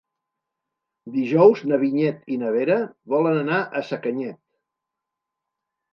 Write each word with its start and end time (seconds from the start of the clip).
Dijous 1.17 1.61
na 1.71 1.79
Vinyet 1.83 2.33
i 2.35 2.39
na 2.45 2.55
Vera 2.57 2.79
volen 3.15 3.39
anar 3.45 3.63
a 3.81 3.85
Sacanyet. 3.91 4.43